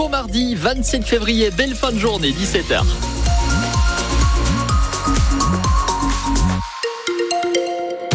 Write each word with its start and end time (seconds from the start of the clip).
bon 0.00 0.08
mardi 0.08 0.54
27 0.54 1.04
février, 1.04 1.50
belle 1.50 1.74
fin 1.74 1.92
de 1.92 1.98
journée, 1.98 2.30
17h. 2.30 3.29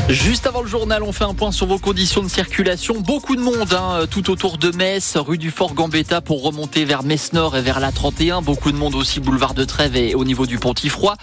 Juste 0.09 0.45
avant 0.45 0.61
le 0.61 0.67
journal, 0.67 1.01
on 1.01 1.11
fait 1.11 1.23
un 1.23 1.33
point 1.33 1.51
sur 1.51 1.65
vos 1.65 1.79
conditions 1.79 2.21
de 2.21 2.27
circulation. 2.27 3.01
Beaucoup 3.01 3.35
de 3.35 3.41
monde 3.41 3.73
hein, 3.73 4.05
tout 4.09 4.29
autour 4.29 4.59
de 4.59 4.69
Metz, 4.69 5.17
rue 5.17 5.39
du 5.39 5.49
Fort 5.49 5.73
Gambetta 5.73 6.21
pour 6.21 6.43
remonter 6.43 6.85
vers 6.85 7.01
Metz-Nord 7.01 7.57
et 7.57 7.63
vers 7.63 7.79
la 7.79 7.91
31. 7.91 8.43
Beaucoup 8.43 8.71
de 8.71 8.77
monde 8.77 8.93
aussi 8.93 9.19
boulevard 9.19 9.55
de 9.55 9.63
Trèves 9.63 9.95
et 9.95 10.13
au 10.13 10.23
niveau 10.23 10.45
du 10.45 10.59
Pontifroy. 10.59 11.15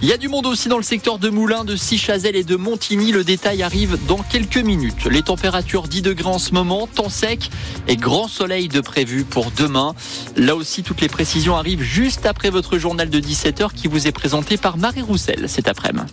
Il 0.00 0.08
y 0.08 0.14
a 0.14 0.16
du 0.16 0.28
monde 0.28 0.46
aussi 0.46 0.70
dans 0.70 0.78
le 0.78 0.82
secteur 0.82 1.18
de 1.18 1.28
Moulins, 1.28 1.64
de 1.64 1.76
Sichazel 1.76 2.34
et 2.34 2.42
de 2.42 2.56
Montigny. 2.56 3.12
Le 3.12 3.22
détail 3.22 3.62
arrive 3.62 3.98
dans 4.08 4.22
quelques 4.22 4.56
minutes. 4.56 5.04
Les 5.10 5.22
températures 5.22 5.82
10 5.82 6.00
degrés 6.00 6.30
en 6.30 6.38
ce 6.38 6.54
moment, 6.54 6.86
temps 6.86 7.10
sec 7.10 7.50
et 7.86 7.96
grand 7.96 8.28
soleil 8.28 8.68
de 8.68 8.80
prévu 8.80 9.24
pour 9.24 9.50
demain. 9.50 9.94
Là 10.38 10.56
aussi, 10.56 10.82
toutes 10.82 11.02
les 11.02 11.08
précisions 11.08 11.54
arrivent 11.54 11.82
juste 11.82 12.24
après 12.24 12.48
votre 12.48 12.78
journal 12.78 13.10
de 13.10 13.20
17h 13.20 13.74
qui 13.74 13.88
vous 13.88 14.06
est 14.06 14.12
présenté 14.12 14.56
par 14.56 14.78
Marie 14.78 15.02
Roussel 15.02 15.50
cet 15.50 15.68
après-midi. 15.68 16.06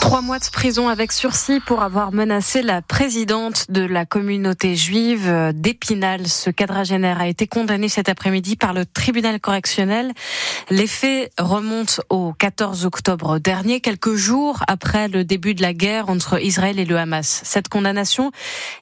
Trois 0.00 0.22
mois 0.22 0.38
de 0.38 0.50
prison 0.50 0.88
avec 0.88 1.12
sursis 1.12 1.60
pour 1.60 1.82
avoir 1.82 2.10
menacé 2.10 2.62
la 2.62 2.80
présidente 2.80 3.70
de 3.70 3.82
la 3.82 4.06
communauté 4.06 4.74
juive 4.74 5.52
d'Épinal. 5.54 6.26
Ce 6.26 6.48
quadragénaire 6.48 7.20
a 7.20 7.28
été 7.28 7.46
condamné 7.46 7.88
cet 7.88 8.08
après-midi 8.08 8.56
par 8.56 8.72
le 8.72 8.86
tribunal 8.86 9.38
correctionnel. 9.40 10.12
Les 10.70 10.86
faits 10.86 11.30
remontent 11.38 12.02
au 12.08 12.32
14 12.32 12.86
octobre 12.86 13.38
dernier, 13.38 13.80
quelques 13.80 14.14
jours 14.14 14.64
après 14.66 15.06
le 15.06 15.22
début 15.22 15.54
de 15.54 15.62
la 15.62 15.74
guerre 15.74 16.08
entre 16.08 16.42
Israël 16.42 16.78
et 16.80 16.86
le 16.86 16.96
Hamas. 16.96 17.42
Cette 17.44 17.68
condamnation 17.68 18.32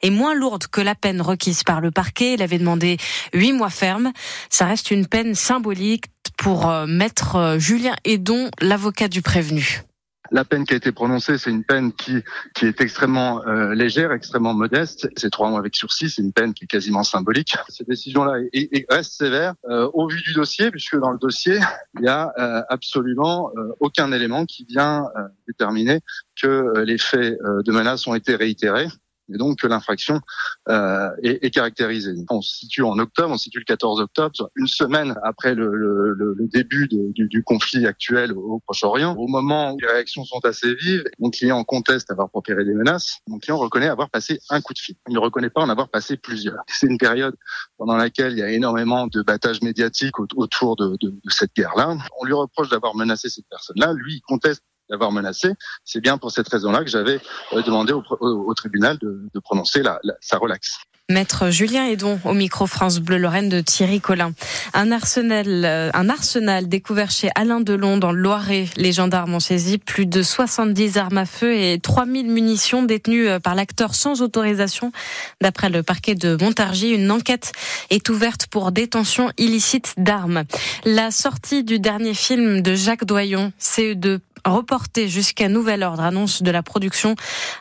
est 0.02 0.10
moins 0.10 0.34
lourde 0.34 0.68
que 0.68 0.80
la 0.80 0.94
peine 0.94 1.20
requise 1.20 1.64
par 1.64 1.80
le 1.80 1.90
parquet. 1.90 2.34
Il 2.34 2.42
avait 2.42 2.58
demandé 2.58 2.96
huit 3.34 3.52
mois 3.52 3.70
ferme. 3.70 4.12
Ça 4.50 4.66
reste 4.66 4.92
une 4.92 5.06
peine 5.06 5.34
symbolique 5.34 6.04
pour 6.38 6.70
euh, 6.70 6.86
maître 6.86 7.36
euh, 7.36 7.58
Julien 7.58 7.96
Edon, 8.04 8.50
l'avocat 8.60 9.08
du 9.08 9.20
prévenu. 9.20 9.82
La 10.30 10.44
peine 10.44 10.64
qui 10.64 10.74
a 10.74 10.76
été 10.76 10.92
prononcée, 10.92 11.38
c'est 11.38 11.50
une 11.50 11.64
peine 11.64 11.92
qui, 11.92 12.22
qui 12.54 12.66
est 12.66 12.80
extrêmement 12.80 13.46
euh, 13.46 13.74
légère, 13.74 14.12
extrêmement 14.12 14.54
modeste. 14.54 15.08
C'est 15.16 15.30
trois 15.30 15.48
mois 15.48 15.58
avec 15.58 15.74
sursis, 15.74 16.10
c'est 16.10 16.22
une 16.22 16.32
peine 16.32 16.54
qui 16.54 16.64
est 16.64 16.66
quasiment 16.66 17.02
symbolique. 17.02 17.56
Cette 17.68 17.88
décision-là 17.88 18.42
reste 18.90 19.12
sévère 19.12 19.54
euh, 19.70 19.88
au 19.94 20.08
vu 20.08 20.20
du 20.22 20.34
dossier, 20.34 20.70
puisque 20.70 20.98
dans 20.98 21.10
le 21.10 21.18
dossier, 21.18 21.58
il 21.94 22.02
n'y 22.02 22.08
a 22.08 22.32
euh, 22.38 22.62
absolument 22.68 23.50
aucun 23.80 24.12
élément 24.12 24.44
qui 24.44 24.64
vient 24.64 25.04
déterminer 25.46 26.00
que 26.40 26.80
les 26.80 26.98
faits 26.98 27.38
de 27.64 27.72
menace 27.72 28.06
ont 28.06 28.14
été 28.14 28.34
réitérés 28.34 28.88
et 29.32 29.38
donc 29.38 29.58
que 29.60 29.66
l'infraction 29.66 30.20
euh, 30.68 31.10
est, 31.22 31.44
est, 31.44 31.50
caractérisée. 31.50 32.14
On 32.30 32.40
se 32.40 32.56
situe 32.56 32.82
en 32.82 32.98
octobre, 32.98 33.32
on 33.32 33.38
se 33.38 33.44
situe 33.44 33.58
le 33.58 33.64
14 33.64 34.00
octobre, 34.00 34.50
une 34.56 34.66
semaine 34.66 35.16
après 35.22 35.54
le, 35.54 35.74
le, 35.74 36.14
le 36.14 36.48
début 36.48 36.88
de, 36.88 37.12
du, 37.12 37.28
du, 37.28 37.42
conflit 37.42 37.86
actuel 37.86 38.32
au, 38.32 38.60
Proche-Orient. 38.60 39.14
Au 39.16 39.28
moment 39.28 39.72
où 39.72 39.78
les 39.78 39.86
réactions 39.86 40.24
sont 40.24 40.44
assez 40.44 40.74
vives, 40.74 41.04
mon 41.18 41.30
client 41.30 41.62
conteste 41.64 42.10
avoir 42.10 42.30
proféré 42.30 42.64
des 42.64 42.74
menaces, 42.74 43.18
mon 43.26 43.38
client 43.38 43.58
reconnaît 43.58 43.88
avoir 43.88 44.10
passé 44.10 44.38
un 44.50 44.60
coup 44.60 44.74
de 44.74 44.78
fil. 44.78 44.96
Il 45.08 45.14
ne 45.14 45.18
reconnaît 45.18 45.50
pas 45.50 45.62
en 45.62 45.68
avoir 45.68 45.88
passé 45.88 46.16
plusieurs. 46.16 46.62
C'est 46.66 46.86
une 46.86 46.98
période 46.98 47.34
pendant 47.76 47.96
laquelle 47.96 48.32
il 48.32 48.38
y 48.38 48.42
a 48.42 48.50
énormément 48.50 49.06
de 49.06 49.22
battage 49.22 49.62
médiatique 49.62 50.18
autour 50.18 50.76
de, 50.76 50.96
de, 51.00 51.10
de 51.10 51.30
cette 51.30 51.54
guerre-là. 51.54 51.96
On 52.20 52.24
lui 52.24 52.34
reproche 52.34 52.68
d'avoir 52.68 52.94
menacé 52.94 53.28
cette 53.28 53.48
personne-là. 53.48 53.92
Lui, 53.92 54.16
il 54.16 54.20
conteste 54.22 54.62
d'avoir 54.90 55.12
menacé. 55.12 55.54
C'est 55.84 56.00
bien 56.00 56.18
pour 56.18 56.30
cette 56.30 56.48
raison-là 56.48 56.84
que 56.84 56.90
j'avais 56.90 57.20
euh, 57.52 57.62
demandé 57.62 57.92
au, 57.92 58.54
tribunal 58.54 58.98
de, 58.98 59.40
prononcer 59.40 59.82
sa 60.20 60.38
relaxe. 60.38 60.78
Maître 61.10 61.48
Julien 61.48 61.86
Edon 61.86 62.20
au 62.26 62.34
micro 62.34 62.66
France 62.66 62.98
Bleu 62.98 63.16
Lorraine 63.16 63.48
de 63.48 63.62
Thierry 63.62 63.98
Collin. 63.98 64.32
Un 64.74 64.92
arsenal, 64.92 65.46
euh, 65.64 65.88
un 65.94 66.10
arsenal 66.10 66.68
découvert 66.68 67.10
chez 67.10 67.30
Alain 67.34 67.62
Delon 67.62 67.96
dans 67.96 68.12
le 68.12 68.20
Loiret. 68.20 68.66
Les 68.76 68.92
gendarmes 68.92 69.32
ont 69.32 69.40
saisi 69.40 69.78
plus 69.78 70.04
de 70.04 70.22
70 70.22 70.98
armes 70.98 71.16
à 71.16 71.24
feu 71.24 71.54
et 71.54 71.78
3000 71.80 72.28
munitions 72.28 72.82
détenues 72.82 73.26
euh, 73.26 73.40
par 73.40 73.54
l'acteur 73.54 73.94
sans 73.94 74.20
autorisation. 74.20 74.92
D'après 75.40 75.70
le 75.70 75.82
parquet 75.82 76.14
de 76.14 76.36
Montargis, 76.38 76.90
une 76.90 77.10
enquête 77.10 77.52
est 77.88 78.10
ouverte 78.10 78.46
pour 78.48 78.70
détention 78.70 79.32
illicite 79.38 79.94
d'armes. 79.96 80.44
La 80.84 81.10
sortie 81.10 81.64
du 81.64 81.78
dernier 81.78 82.12
film 82.12 82.60
de 82.60 82.74
Jacques 82.74 83.06
Doyon, 83.06 83.54
CE2, 83.58 84.18
reporté 84.44 85.08
jusqu'à 85.08 85.48
nouvel 85.48 85.82
ordre, 85.82 86.02
annonce 86.02 86.42
de 86.42 86.50
la 86.50 86.62
production, 86.62 87.14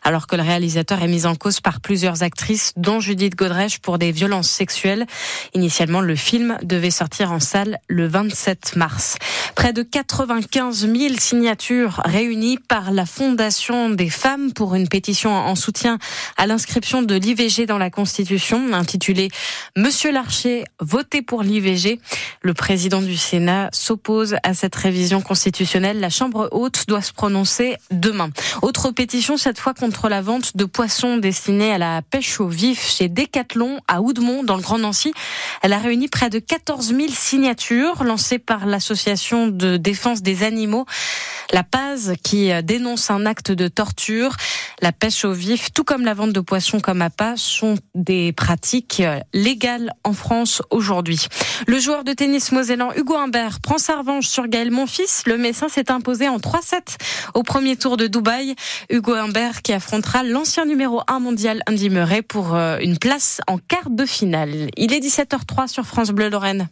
alors 0.03 0.27
que 0.27 0.35
le 0.35 0.43
réalisateur 0.43 1.01
est 1.01 1.07
mis 1.07 1.25
en 1.25 1.35
cause 1.35 1.61
par 1.61 1.81
plusieurs 1.81 2.23
actrices, 2.23 2.73
dont 2.77 2.99
Judith 2.99 3.35
Godrèche 3.35 3.79
pour 3.79 3.97
des 3.97 4.11
violences 4.11 4.49
sexuelles. 4.49 5.05
Initialement, 5.53 6.01
le 6.01 6.15
film 6.15 6.57
devait 6.63 6.91
sortir 6.91 7.31
en 7.31 7.39
salle 7.39 7.79
le 7.87 8.07
27 8.07 8.75
mars. 8.75 9.17
Près 9.55 9.73
de 9.73 9.81
95 9.81 10.87
000 10.91 11.15
signatures 11.17 12.01
réunies 12.05 12.57
par 12.57 12.91
la 12.91 13.05
Fondation 13.05 13.89
des 13.89 14.09
femmes 14.09 14.53
pour 14.53 14.75
une 14.75 14.87
pétition 14.87 15.33
en 15.33 15.55
soutien 15.55 15.97
à 16.37 16.47
l'inscription 16.47 17.01
de 17.01 17.15
l'IVG 17.15 17.65
dans 17.65 17.77
la 17.77 17.89
Constitution, 17.89 18.73
intitulée 18.73 19.29
Monsieur 19.75 20.11
Larcher, 20.11 20.63
votez 20.79 21.21
pour 21.21 21.43
l'IVG. 21.43 21.99
Le 22.41 22.53
président 22.53 23.01
du 23.01 23.17
Sénat 23.17 23.69
s'oppose 23.73 24.35
à 24.43 24.53
cette 24.53 24.75
révision 24.75 25.21
constitutionnelle. 25.21 25.99
La 25.99 26.09
Chambre 26.09 26.49
haute 26.51 26.76
doit 26.85 27.01
se 27.01 27.13
prononcer 27.13 27.77
demain. 27.91 28.29
Autre 28.61 28.91
pétition, 28.91 29.37
cette 29.37 29.59
fois 29.59 29.73
contre 29.73 30.09
la 30.09 30.21
vente 30.21 30.55
de 30.55 30.65
poissons 30.65 31.17
destinés 31.17 31.71
à 31.71 31.77
la 31.77 32.01
pêche 32.01 32.39
au 32.39 32.47
vif 32.47 32.85
chez 32.85 33.09
Decathlon 33.09 33.79
à 33.87 34.01
Oudemont, 34.01 34.43
dans 34.43 34.55
le 34.55 34.61
Grand 34.61 34.77
Nancy. 34.77 35.13
Elle 35.61 35.73
a 35.73 35.79
réuni 35.79 36.07
près 36.07 36.29
de 36.29 36.39
14 36.39 36.87
000 36.87 37.07
signatures 37.11 38.03
lancées 38.03 38.39
par 38.39 38.65
l'association 38.65 39.47
de 39.47 39.77
défense 39.77 40.21
des 40.21 40.43
animaux. 40.43 40.85
La 41.51 41.63
Paz 41.63 42.13
qui 42.23 42.51
dénonce 42.63 43.09
un 43.09 43.25
acte 43.25 43.51
de 43.51 43.67
torture. 43.67 44.35
La 44.81 44.91
pêche 44.91 45.25
au 45.25 45.31
vif, 45.31 45.73
tout 45.73 45.83
comme 45.83 46.05
la 46.05 46.13
vente 46.13 46.33
de 46.33 46.39
poissons 46.39 46.79
comme 46.79 47.01
appât, 47.01 47.33
sont 47.35 47.75
des 47.95 48.31
pratiques 48.31 49.01
légales 49.33 49.91
en 50.03 50.13
France 50.13 50.61
aujourd'hui. 50.69 51.27
Le 51.65 51.79
joueur 51.79 52.03
de 52.03 52.13
tennis 52.13 52.51
mosellan 52.51 52.91
Hugo 52.95 53.15
Humbert 53.15 53.59
prend 53.59 53.79
sa 53.79 53.97
revanche 53.97 54.27
sur 54.27 54.47
Gaël 54.47 54.69
Monfils. 54.69 55.23
Le 55.25 55.37
Messin 55.37 55.67
s'est 55.67 55.91
imposé 55.91 56.27
en 56.27 56.37
3-7 56.37 56.97
au 57.33 57.41
premier 57.41 57.75
tour 57.75 57.97
de 57.97 58.05
Dubaï. 58.05 58.55
Hugo 58.91 59.13
Humbert 59.13 59.63
qui 59.63 59.73
affrontera 59.73 60.21
l'ancien 60.21 60.65
numéro 60.65 61.01
1 61.07 61.19
mondial 61.19 61.63
Andy 61.67 61.89
Murray 61.89 62.21
pour 62.21 62.55
euh, 62.55 62.77
une 62.79 62.99
place 62.99 63.41
en 63.47 63.57
quart 63.57 63.89
de 63.89 64.05
finale. 64.05 64.69
Il 64.77 64.93
est 64.93 64.99
17h03 64.99 65.67
sur 65.67 65.85
France 65.85 66.11
Bleu 66.11 66.29
Lorraine. 66.29 66.69